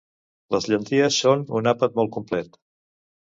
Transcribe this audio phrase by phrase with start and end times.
[0.53, 2.57] les llenties són un àpat molt complet